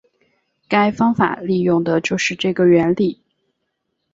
[0.67, 3.21] 该方法利用的就是这个原理。